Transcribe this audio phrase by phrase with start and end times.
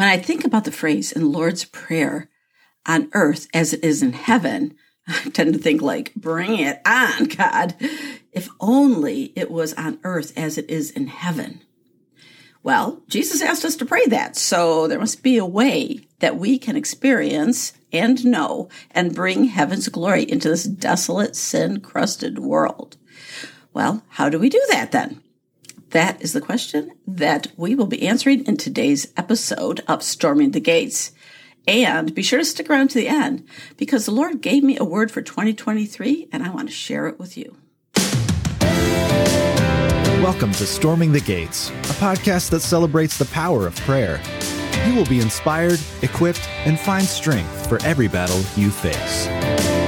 [0.00, 2.30] When I think about the phrase in Lord's Prayer,
[2.86, 4.74] on earth as it is in heaven,
[5.06, 7.74] I tend to think like, bring it on, God.
[8.32, 11.60] If only it was on earth as it is in heaven.
[12.62, 16.56] Well, Jesus asked us to pray that, so there must be a way that we
[16.56, 22.96] can experience and know and bring heaven's glory into this desolate, sin crusted world.
[23.74, 25.20] Well, how do we do that then?
[25.90, 30.60] That is the question that we will be answering in today's episode of Storming the
[30.60, 31.10] Gates.
[31.66, 33.44] And be sure to stick around to the end
[33.76, 37.18] because the Lord gave me a word for 2023 and I want to share it
[37.18, 37.56] with you.
[40.22, 44.20] Welcome to Storming the Gates, a podcast that celebrates the power of prayer.
[44.86, 49.79] You will be inspired, equipped, and find strength for every battle you face.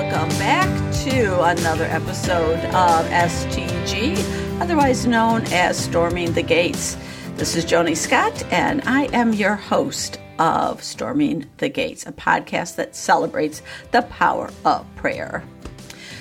[0.00, 4.16] Welcome back to another episode of STG,
[4.60, 6.96] otherwise known as Storming the Gates.
[7.34, 12.76] This is Joni Scott, and I am your host of Storming the Gates, a podcast
[12.76, 15.42] that celebrates the power of prayer.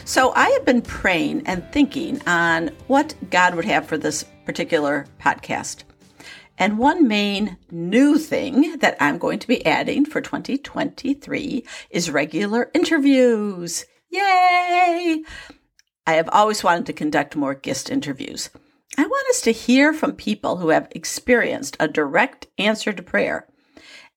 [0.06, 5.06] So, I have been praying and thinking on what God would have for this particular
[5.22, 5.84] podcast.
[6.58, 12.72] And one main new thing that I'm going to be adding for 2023 is regular
[12.74, 13.86] interviews.
[14.10, 15.24] Yay!
[16.06, 18.50] I have always wanted to conduct more guest interviews.
[18.98, 23.48] I want us to hear from people who have experienced a direct answer to prayer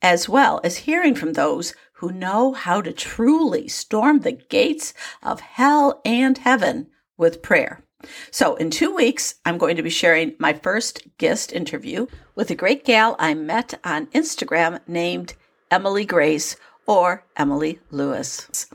[0.02, 5.40] as well as hearing from those who know how to truly storm the gates of
[5.40, 7.84] hell and heaven with prayer.
[8.30, 12.54] So, in two weeks, I'm going to be sharing my first guest interview with a
[12.54, 15.34] great gal I met on Instagram named
[15.70, 18.66] Emily Grace or Emily Lewis.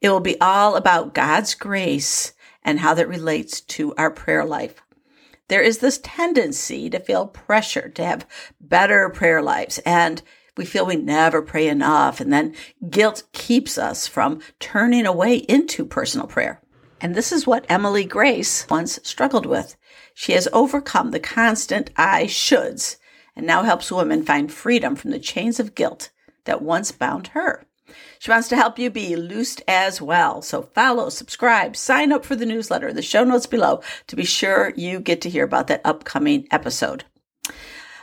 [0.00, 4.82] It will be all about God's grace and how that relates to our prayer life.
[5.48, 8.26] There is this tendency to feel pressure to have
[8.60, 10.22] better prayer lives and
[10.56, 12.20] we feel we never pray enough.
[12.20, 12.54] And then
[12.88, 16.60] guilt keeps us from turning away into personal prayer.
[17.06, 19.76] And this is what Emily Grace once struggled with.
[20.12, 22.96] She has overcome the constant I shoulds
[23.36, 26.10] and now helps women find freedom from the chains of guilt
[26.46, 27.64] that once bound her.
[28.18, 30.42] She wants to help you be loosed as well.
[30.42, 34.72] So follow, subscribe, sign up for the newsletter, the show notes below to be sure
[34.74, 37.04] you get to hear about that upcoming episode.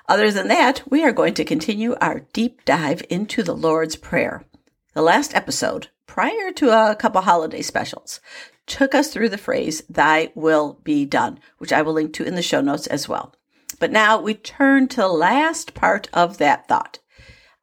[0.08, 4.46] Other than that, we are going to continue our deep dive into the Lord's Prayer.
[4.94, 8.22] The last episode, prior to a couple holiday specials,
[8.68, 12.36] took us through the phrase, Thy will be done, which I will link to in
[12.36, 13.36] the show notes as well.
[13.80, 17.00] But now we turn to the last part of that thought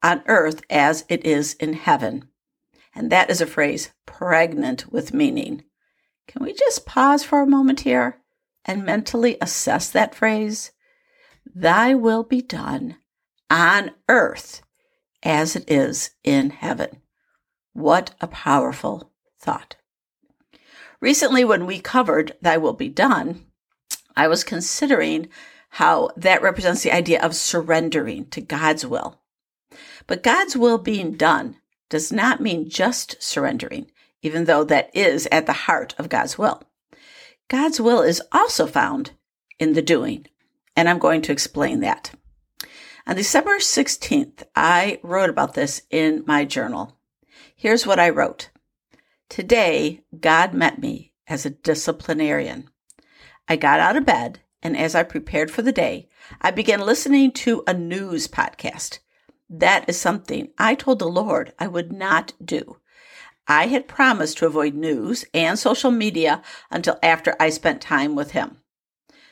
[0.02, 2.28] on earth as it is in heaven.
[2.94, 5.64] And that is a phrase pregnant with meaning.
[6.26, 8.20] Can we just pause for a moment here
[8.64, 10.72] and mentally assess that phrase?
[11.46, 12.96] Thy will be done
[13.48, 14.62] on earth
[15.22, 17.02] as it is in heaven.
[17.72, 19.76] What a powerful thought.
[21.00, 23.46] Recently, when we covered Thy Will Be Done,
[24.16, 25.28] I was considering
[25.70, 29.20] how that represents the idea of surrendering to God's will.
[30.06, 31.56] But God's will being done
[31.88, 33.90] does not mean just surrendering,
[34.22, 36.62] even though that is at the heart of God's will.
[37.48, 39.12] God's will is also found
[39.58, 40.26] in the doing
[40.76, 42.12] and I'm going to explain that.
[43.06, 46.96] On December 16th, I wrote about this in my journal.
[47.56, 48.49] Here's what I wrote.
[49.30, 52.68] Today, God met me as a disciplinarian.
[53.48, 56.08] I got out of bed, and as I prepared for the day,
[56.41, 58.98] I began listening to a news podcast.
[59.48, 62.78] That is something I told the Lord I would not do.
[63.46, 68.32] I had promised to avoid news and social media until after I spent time with
[68.32, 68.56] Him.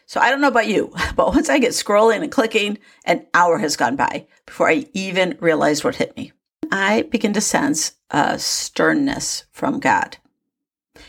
[0.06, 3.58] So I don't know about you, but once I get scrolling and clicking, an hour
[3.58, 6.30] has gone by before I even realized what hit me.
[6.70, 10.18] I begin to sense a sternness from God.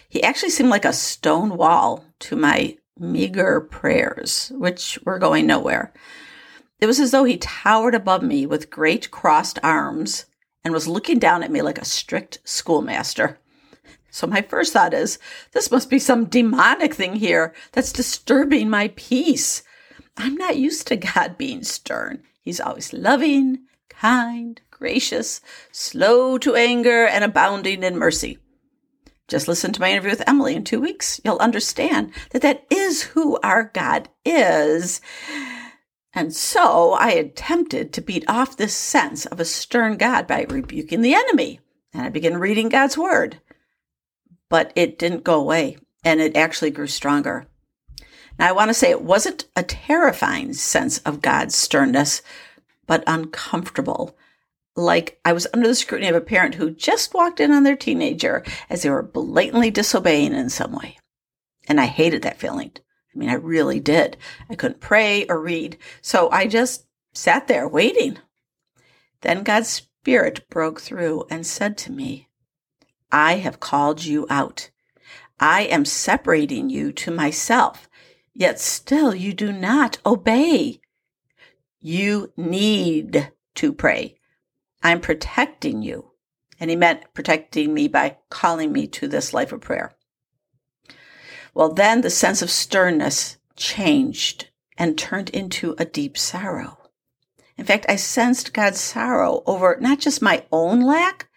[0.08, 5.94] He actually seemed like a stone wall to my meager prayers, which were going nowhere.
[6.80, 10.26] It was as though he towered above me with great crossed arms
[10.64, 13.40] and was looking down at me like a strict schoolmaster.
[14.12, 15.20] So my first thought is,
[15.52, 19.64] this must be some demonic thing here that's disturbing my peace.
[20.18, 22.24] I'm not used to God being stern.
[22.42, 23.60] He's always loving,
[24.00, 25.42] kind, gracious,
[25.72, 28.38] slow to anger, and abounding in mercy.
[29.28, 31.22] Just listen to my interview with Emily in two weeks.
[31.24, 35.02] You'll understand that that is who our God is.
[36.14, 41.02] And so I attempted to beat off this sense of a stern God by rebuking
[41.02, 41.60] the enemy.
[41.94, 43.40] And I began reading God's word
[44.50, 45.78] but it didn't go away.
[46.02, 47.46] and it actually grew stronger.
[48.38, 52.22] Now, I want to say it wasn't a terrifying sense of God's sternness,
[52.90, 54.18] but uncomfortable.
[54.76, 57.76] Like I was under the scrutiny of a parent who just walked in on their
[57.76, 60.98] teenager as they were blatantly disobeying in some way.
[61.68, 62.72] And I hated that feeling.
[62.76, 64.18] I mean, I really did.
[64.50, 65.78] I couldn't pray or read.
[66.02, 68.18] So I just sat there waiting.
[69.22, 72.28] Then God's Spirit broke through and said to me,
[73.12, 74.72] I have called you out.
[75.40, 77.88] I am separating you to myself,
[78.34, 80.79] yet still you do not obey.
[81.82, 84.18] You need to pray.
[84.84, 86.12] I'm protecting you.
[86.60, 89.94] And he meant protecting me by calling me to this life of prayer.
[91.54, 96.78] Well, then the sense of sternness changed and turned into a deep sorrow.
[97.58, 101.30] In fact, I sensed God's sorrow over not just my own lack,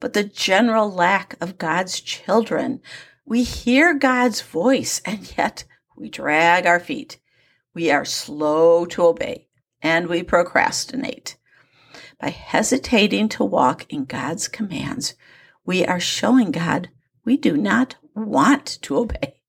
[0.00, 2.80] but the general lack of God's children.
[3.24, 5.62] We hear God's voice and yet
[5.96, 7.18] we drag our feet.
[7.72, 9.45] We are slow to obey
[9.82, 11.36] and we procrastinate.
[12.20, 15.14] By hesitating to walk in God's commands,
[15.64, 16.88] we are showing God
[17.24, 19.42] we do not want to obey.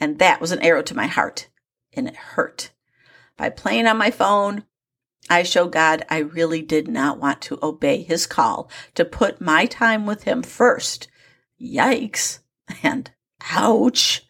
[0.00, 1.48] And that was an arrow to my heart,
[1.92, 2.72] and it hurt.
[3.36, 4.64] By playing on my phone,
[5.30, 9.66] I show God I really did not want to obey his call to put my
[9.66, 11.08] time with him first.
[11.60, 12.40] Yikes
[12.82, 13.10] and
[13.50, 14.26] ouch.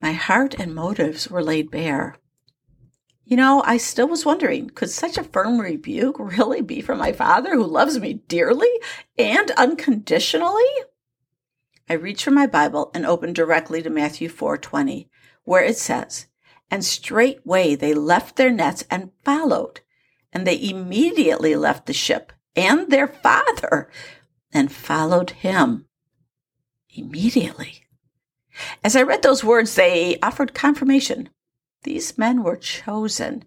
[0.00, 2.16] My heart and motives were laid bare.
[3.32, 7.12] You know, I still was wondering could such a firm rebuke really be from my
[7.12, 8.68] father who loves me dearly
[9.16, 10.68] and unconditionally?
[11.88, 15.08] I reached for my Bible and opened directly to Matthew 4:20,
[15.44, 16.26] where it says,
[16.70, 19.80] "And straightway they left their nets and followed,
[20.30, 23.90] and they immediately left the ship and their father
[24.52, 25.86] and followed him."
[26.90, 27.86] Immediately.
[28.84, 31.30] As I read those words, they offered confirmation.
[31.84, 33.44] These men were chosen,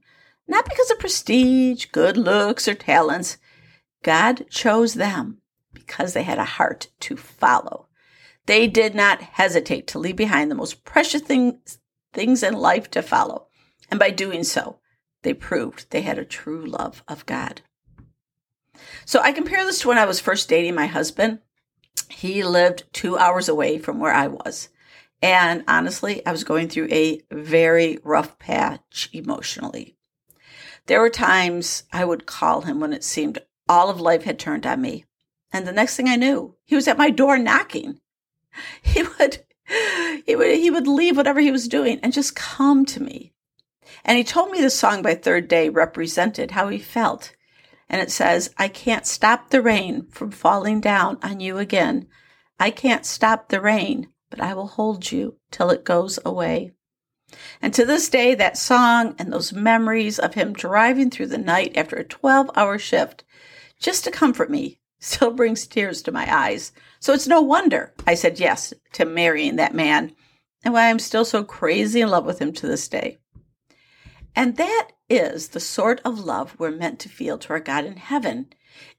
[0.48, 3.38] not because of prestige, good looks, or talents.
[4.04, 5.42] God chose them
[5.74, 7.88] because they had a heart to follow.
[8.46, 11.80] They did not hesitate to leave behind the most precious things,
[12.14, 13.48] things in life to follow.
[13.90, 14.80] And by doing so,
[15.24, 17.62] they proved they had a true love of God.
[19.06, 21.40] So I compare this to when I was first dating my husband.
[22.10, 24.70] He lived two hours away from where I was.
[25.22, 29.98] And honestly, I was going through a very rough patch emotionally.
[30.88, 34.66] There were times I would call him when it seemed all of life had turned
[34.66, 35.06] on me.
[35.52, 38.00] And the next thing I knew, he was at my door knocking.
[38.82, 39.44] He would
[40.26, 43.34] he would he would leave whatever he was doing and just come to me.
[44.06, 47.36] And he told me the song by Third Day represented how he felt.
[47.90, 52.08] And it says, I can't stop the rain from falling down on you again.
[52.60, 56.74] I can't stop the rain, but I will hold you till it goes away.
[57.62, 61.76] And to this day, that song and those memories of him driving through the night
[61.78, 63.24] after a 12 hour shift
[63.80, 66.72] just to comfort me still brings tears to my eyes.
[67.00, 70.16] So it's no wonder I said yes to marrying that man
[70.64, 73.20] and why I'm still so crazy in love with him to this day.
[74.36, 77.98] And that is the sort of love we're meant to feel to our God in
[77.98, 78.48] heaven.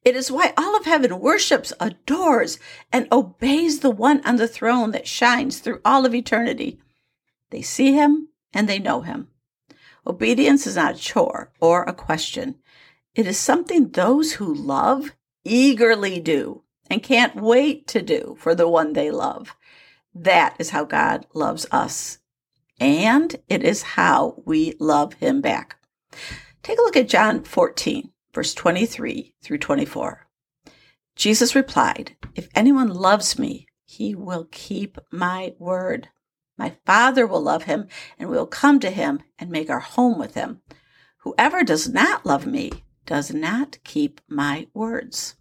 [0.04, 2.58] It is why all of heaven worships, adores,
[2.92, 6.80] and obeys the one on the throne that shines through all of eternity.
[7.50, 9.28] They see him and they know him.
[10.06, 12.56] Obedience is not a chore or a question.
[13.14, 15.12] It is something those who love
[15.44, 19.56] eagerly do and can't wait to do for the one they love.
[20.14, 22.18] That is how God loves us.
[22.78, 25.76] And it is how we love him back.
[26.62, 30.26] Take a look at John 14, verse 23 through 24.
[31.14, 36.08] Jesus replied, If anyone loves me, he will keep my word.
[36.58, 37.86] My Father will love him,
[38.18, 40.60] and we will come to him and make our home with him.
[41.18, 42.72] Whoever does not love me
[43.06, 45.36] does not keep my words.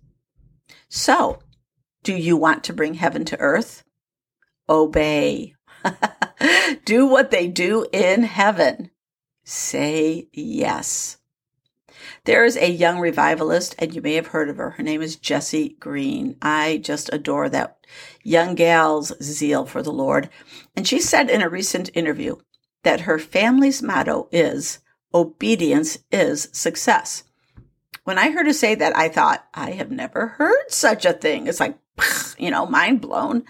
[0.87, 1.39] So,
[2.03, 3.83] do you want to bring heaven to earth?
[4.69, 5.55] Obey.
[6.85, 8.91] do what they do in heaven.
[9.43, 11.17] Say yes.
[12.25, 14.71] There is a young revivalist, and you may have heard of her.
[14.71, 16.37] Her name is Jessi Green.
[16.41, 17.77] I just adore that
[18.23, 20.29] young gal's zeal for the Lord.
[20.75, 22.37] And she said in a recent interview
[22.83, 24.79] that her family's motto is
[25.13, 27.23] obedience is success.
[28.03, 31.47] When I heard her say that, I thought, I have never heard such a thing.
[31.47, 31.77] It's like,
[32.37, 33.43] you know, mind blown.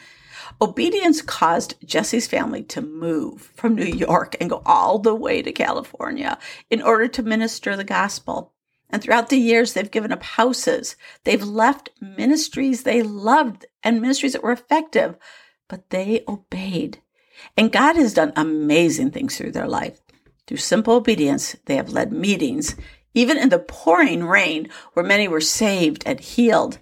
[0.61, 5.51] Obedience caused Jessi's family to move from New York and go all the way to
[5.51, 6.37] California
[6.69, 8.53] in order to minister the gospel.
[8.89, 10.95] And throughout the years, they've given up houses.
[11.23, 15.17] They've left ministries they loved and ministries that were effective
[15.67, 17.01] but they obeyed.
[17.57, 19.99] And God has done amazing things through their life.
[20.47, 22.75] Through simple obedience, they have led meetings,
[23.13, 26.77] even in the pouring rain, where many were saved and healed.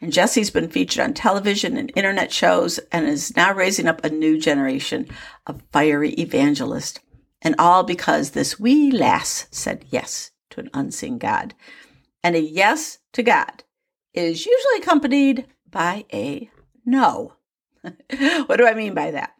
[0.00, 4.10] And Jessi's been featured on television and internet shows and is now raising up a
[4.10, 5.08] new generation
[5.46, 7.00] of fiery evangelists.
[7.42, 11.54] And all because this wee lass said yes to an unseen God.
[12.22, 13.64] And a yes to God
[14.14, 16.50] is usually accompanied by a
[16.84, 17.34] no.
[17.82, 19.34] what do I mean by that?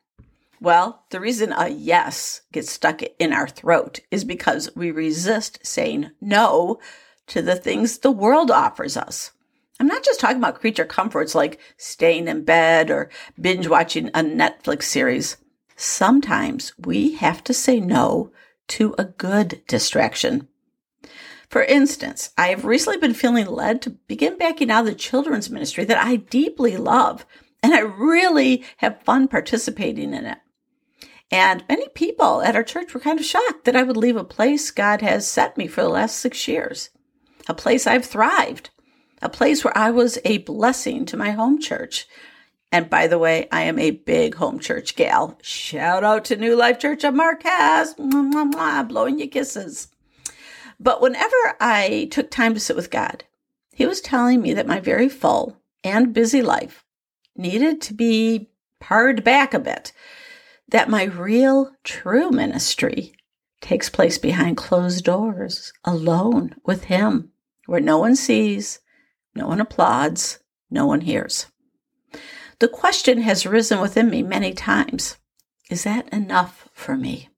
[0.61, 6.11] Well, the reason a yes gets stuck in our throat is because we resist saying
[6.21, 6.79] no
[7.29, 9.33] to the things the world offers us.
[9.81, 14.23] I'm not just talking about creature comforts like staying in bed or binge watching a
[14.23, 15.37] Netflix series.
[15.77, 18.33] Sometimes we have to say no
[18.69, 20.49] to a good distraction.
[21.49, 25.49] For instance, I have recently been feeling led to begin backing out of the children's
[25.49, 27.25] ministry that I deeply love,
[27.63, 30.39] and I really have fun participating in it.
[31.31, 34.25] And many people at our church were kind of shocked that I would leave a
[34.25, 36.91] place God has set me for the last six years,
[37.47, 38.71] a place I've thrived,
[39.21, 42.07] a place where I was a blessing to my home church.
[42.71, 45.39] And by the way, I am a big home church gal.
[45.43, 49.89] Shout out to New Life Church of Marquez, mwah, mwah, mwah, blowing you kisses.
[50.79, 53.25] But whenever I took time to sit with God,
[53.73, 56.85] He was telling me that my very full and busy life
[57.37, 59.93] needed to be pared back a bit,
[60.69, 63.15] that my real, true ministry
[63.61, 67.33] takes place behind closed doors, alone with Him,
[67.67, 68.81] where no one sees,
[69.35, 70.39] no one applauds,
[70.71, 71.47] no one hears.
[72.61, 75.17] The question has risen within me many times
[75.71, 77.29] is that enough for me?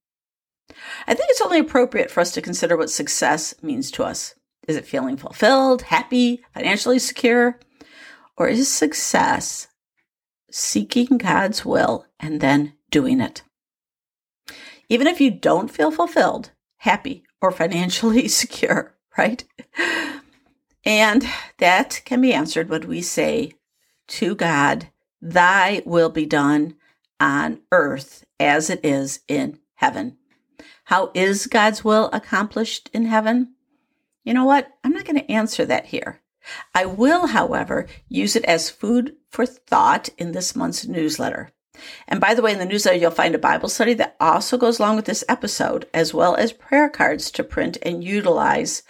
[1.06, 4.34] I think it's only appropriate for us to consider what success means to us.
[4.68, 7.58] Is it feeling fulfilled, happy, financially secure?
[8.36, 9.66] Or is success
[10.50, 13.42] seeking God's will and then doing it?
[14.88, 19.44] Even if you don't feel fulfilled, happy, or financially secure, right?
[20.84, 21.26] And
[21.58, 23.52] that can be answered when we say
[24.08, 24.88] to God,
[25.20, 26.76] Thy will be done
[27.18, 30.16] on earth as it is in heaven.
[30.84, 33.54] How is God's will accomplished in heaven?
[34.24, 34.68] You know what?
[34.82, 36.20] I'm not going to answer that here.
[36.74, 41.52] I will, however, use it as food for thought in this month's newsletter.
[42.08, 44.78] And by the way, in the newsletter, you'll find a Bible study that also goes
[44.78, 48.82] along with this episode, as well as prayer cards to print and utilize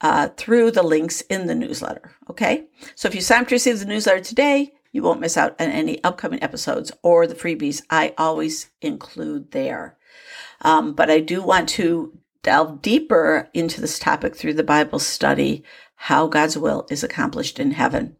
[0.00, 2.12] uh, through the links in the newsletter.
[2.30, 2.66] Okay.
[2.94, 5.68] So if you sign up to receive the newsletter today, you won't miss out on
[5.68, 9.96] any upcoming episodes or the freebies I always include there.
[10.62, 15.64] Um, but I do want to delve deeper into this topic through the Bible study,
[15.96, 18.16] how God's will is accomplished in heaven.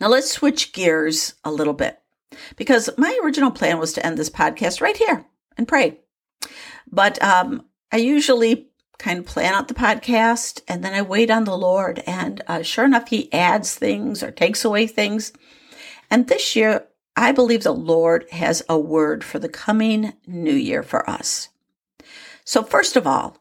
[0.00, 2.00] Now let's switch gears a little bit
[2.56, 6.00] because my original plan was to end this podcast right here and pray.
[6.90, 8.68] But um, I usually
[9.02, 12.02] kind of plan out the podcast and then I wait on the Lord.
[12.06, 15.32] And uh, sure enough, He adds things or takes away things.
[16.08, 20.82] And this year, I believe the Lord has a word for the coming new year
[20.82, 21.48] for us.
[22.44, 23.38] So, first of all,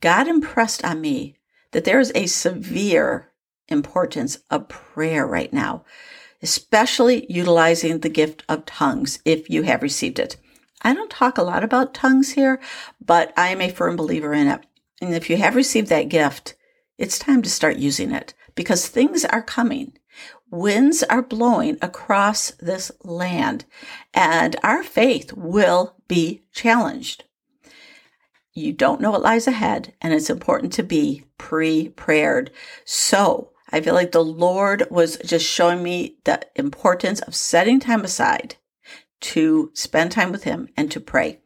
[0.00, 1.36] God impressed on me
[1.72, 3.32] that there is a severe
[3.68, 5.84] importance of prayer right now,
[6.42, 10.36] especially utilizing the gift of tongues if you have received it.
[10.82, 12.60] I don't talk a lot about tongues here,
[13.04, 14.64] but I am a firm believer in it.
[15.00, 16.54] And if you have received that gift,
[16.98, 19.92] it's time to start using it because things are coming.
[20.50, 23.64] Winds are blowing across this land
[24.14, 27.24] and our faith will be challenged.
[28.54, 32.50] You don't know what lies ahead and it's important to be prepared.
[32.84, 38.04] So I feel like the Lord was just showing me the importance of setting time
[38.04, 38.56] aside
[39.20, 41.40] to spend time with Him and to pray.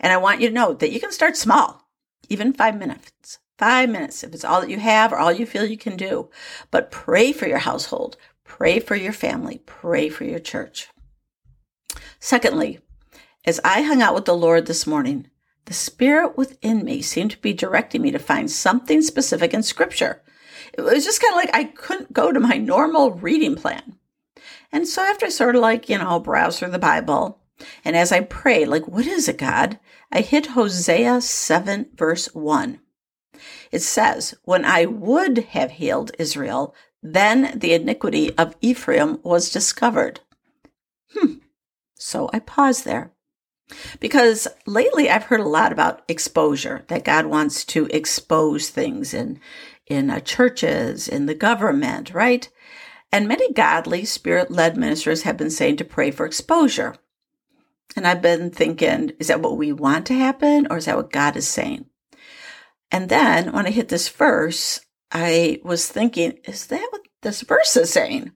[0.00, 1.83] And I want you to know that you can start small
[2.28, 3.38] even five minutes.
[3.58, 6.28] Five minutes, if it's all that you have or all you feel you can do.
[6.70, 10.88] But pray for your household, pray for your family, pray for your church.
[12.18, 12.80] Secondly,
[13.44, 15.28] as I hung out with the Lord this morning,
[15.66, 20.22] the Spirit within me seemed to be directing me to find something specific in Scripture.
[20.72, 23.98] It was just kind of like I couldn't go to my normal reading plan.
[24.72, 27.40] And so after I sort of like, you know, browse through the Bible,
[27.84, 29.78] and as I prayed, like, what is it, God?
[30.14, 32.78] I hit Hosea 7, verse 1.
[33.72, 40.20] It says, When I would have healed Israel, then the iniquity of Ephraim was discovered.
[41.12, 41.38] Hmm.
[41.96, 43.10] So I pause there.
[43.98, 49.40] Because lately I've heard a lot about exposure, that God wants to expose things in,
[49.88, 52.48] in uh, churches, in the government, right?
[53.10, 56.94] And many godly, spirit led ministers have been saying to pray for exposure.
[57.96, 61.12] And I've been thinking, is that what we want to happen or is that what
[61.12, 61.86] God is saying?
[62.90, 64.80] And then when I hit this verse,
[65.12, 68.32] I was thinking, is that what this verse is saying?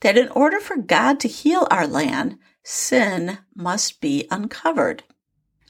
[0.00, 5.04] That in order for God to heal our land, sin must be uncovered.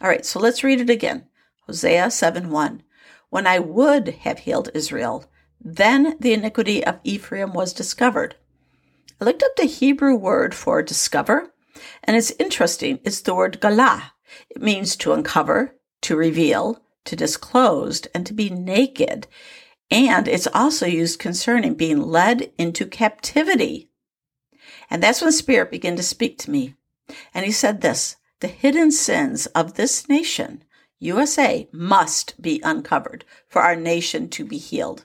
[0.00, 1.26] All right, so let's read it again.
[1.66, 2.82] Hosea 7 1.
[3.30, 5.24] When I would have healed Israel,
[5.60, 8.36] then the iniquity of Ephraim was discovered.
[9.20, 11.52] I looked up the Hebrew word for discover,
[12.04, 13.00] and it's interesting.
[13.04, 14.12] It's the word galah.
[14.50, 19.26] It means to uncover, to reveal, to disclose, and to be naked.
[19.90, 23.90] And it's also used concerning being led into captivity.
[24.88, 26.74] And that's when Spirit began to speak to me.
[27.34, 30.64] And he said this the hidden sins of this nation,
[30.98, 35.04] USA, must be uncovered for our nation to be healed.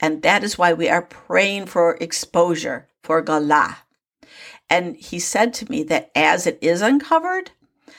[0.00, 3.78] And that is why we are praying for exposure, for Galah.
[4.72, 7.50] And he said to me that as it is uncovered,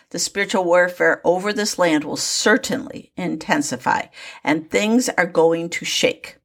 [0.09, 4.05] the spiritual warfare over this land will certainly intensify
[4.43, 6.37] and things are going to shake.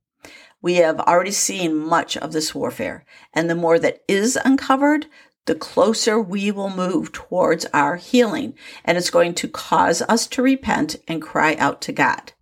[0.61, 5.07] We have already seen much of this warfare, and the more that is uncovered,
[5.47, 8.53] the closer we will move towards our healing,
[8.85, 12.33] and it's going to cause us to repent and cry out to God.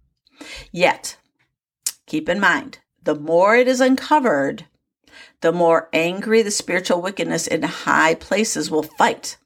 [0.73, 1.19] Yet,
[2.07, 4.66] keep in mind, the more it is uncovered,
[5.40, 9.37] the more angry the spiritual wickedness in high places will fight.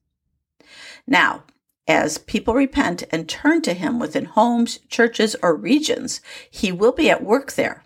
[1.07, 1.45] Now,
[1.89, 6.21] as people repent and turn to Him within homes, churches, or regions,
[6.51, 7.85] He will be at work there.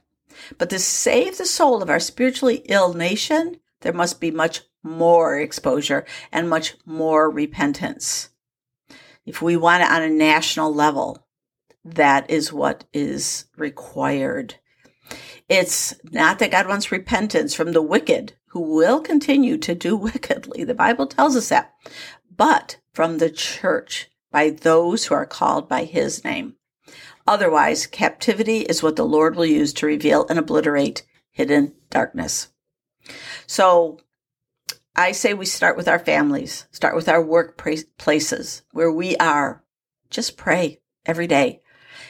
[0.59, 5.39] But to save the soul of our spiritually ill nation, there must be much more
[5.39, 8.31] exposure and much more repentance.
[9.25, 11.27] If we want it on a national level,
[11.85, 14.57] that is what is required.
[15.49, 20.65] It's not that God wants repentance from the wicked who will continue to do wickedly.
[20.65, 21.75] The Bible tells us that,
[22.35, 26.57] but from the church by those who are called by his name.
[27.27, 32.49] Otherwise, captivity is what the Lord will use to reveal and obliterate hidden darkness.
[33.47, 34.01] So
[34.97, 39.65] I say we start with our families, start with our workplaces where we are.
[40.11, 41.63] Just pray every day.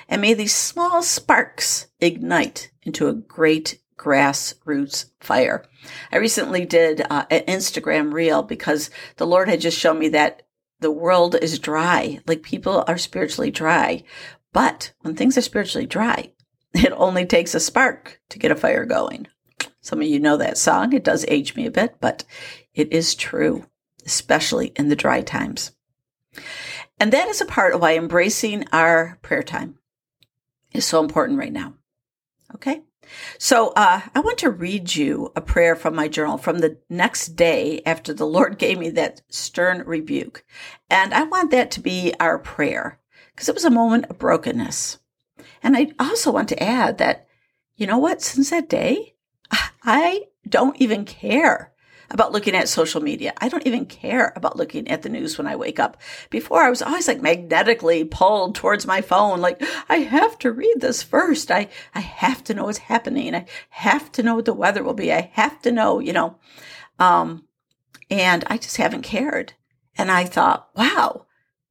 [0.09, 5.65] And may these small sparks ignite into a great grassroots fire.
[6.13, 10.43] I recently did uh, an Instagram reel because the Lord had just shown me that
[10.81, 14.03] the world is dry, like people are spiritually dry.
[14.53, 16.33] But when things are spiritually dry,
[16.75, 19.29] it only takes a spark to get a fire going.
[19.81, 20.93] Some of you know that song.
[20.93, 22.25] It does age me a bit, but
[22.75, 23.67] it is true,
[24.07, 25.73] especially in the dry times.
[26.99, 29.79] And that is a part of why embracing our prayer time
[30.73, 31.75] is so important right now.
[32.55, 32.83] Okay?
[33.39, 37.37] So uh, I want to read you a prayer from my journal from the next
[37.37, 40.45] day after the Lord gave me that stern rebuke.
[40.89, 43.01] And I want that to be our prayer
[43.35, 44.99] because it was a moment of brokenness.
[45.63, 47.27] And I also want to add that,
[47.77, 49.15] you know what, since that day,
[49.83, 51.73] I don't even care
[52.11, 53.33] about looking at social media.
[53.39, 56.01] I don't even care about looking at the news when I wake up.
[56.31, 59.41] Before I was always like magnetically pulled towards my phone.
[59.41, 61.51] Like I have to read this first.
[61.51, 63.35] I, I have to know what's happening.
[63.35, 65.13] I have to know what the weather will be.
[65.13, 66.39] I have to know, you know,
[66.99, 67.45] um,
[68.11, 69.55] and I just haven't cared.
[69.97, 71.27] And I thought, wow,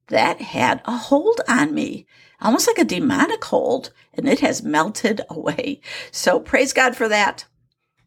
[0.08, 2.06] that had a hold on me,
[2.40, 5.80] almost like a demonic hold, and it has melted away.
[6.10, 7.46] So praise God for that.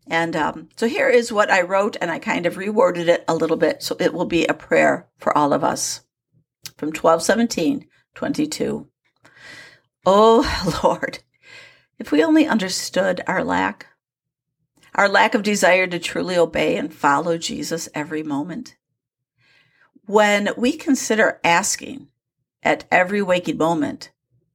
[0.10, 3.36] And um, so here is what I wrote, and I kind of reworded it a
[3.36, 6.02] little bit so it will be a prayer for all of us
[6.78, 8.88] from 1217 22.
[10.06, 11.20] Oh Lord,
[12.00, 13.88] if we only understood our lack,
[14.96, 18.78] our lack of desire to truly obey and follow Jesus every moment.
[20.06, 22.08] When we consider asking
[22.64, 24.12] at every waking moment,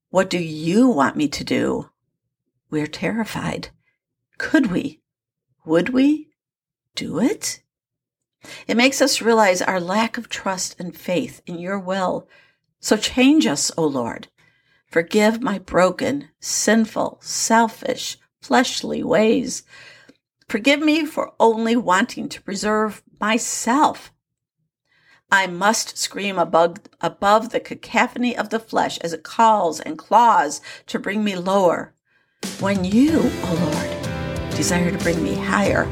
[0.09, 1.91] What do you want me to do?
[2.71, 3.69] We're terrified.
[4.39, 5.02] Could we?
[5.65, 6.29] Would we
[6.95, 7.63] do it?
[8.67, 12.29] It makes us realize our lack of trust and faith in your will.
[12.81, 14.29] So change us, O Lord.
[14.89, 19.63] Forgive my broken, sinful, selfish, fleshly ways.
[20.49, 24.13] Forgive me for only wanting to preserve myself.
[25.31, 30.61] I must scream above, above the cacophony of the flesh as it calls and claws
[30.89, 31.95] to bring me lower.
[32.61, 34.02] When you, O Lord,
[34.57, 35.89] desire to bring me higher,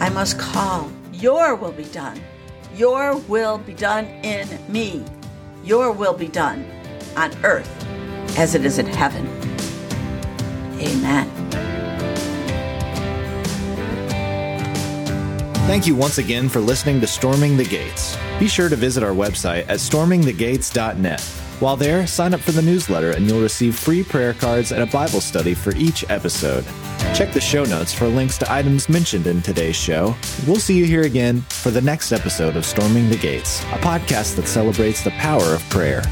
[0.00, 2.20] I must call, Your will be done.
[2.74, 5.04] Your will be done in me.
[5.64, 6.64] Your will be done
[7.16, 7.68] on earth
[8.38, 9.26] as it is in heaven.
[10.80, 11.28] Amen.
[15.66, 18.16] Thank you once again for listening to Storming the Gates.
[18.38, 21.20] Be sure to visit our website at stormingthegates.net.
[21.60, 24.86] While there, sign up for the newsletter and you'll receive free prayer cards and a
[24.86, 26.64] Bible study for each episode.
[27.14, 30.14] Check the show notes for links to items mentioned in today's show.
[30.46, 34.36] We'll see you here again for the next episode of Storming the Gates, a podcast
[34.36, 36.02] that celebrates the power of prayer.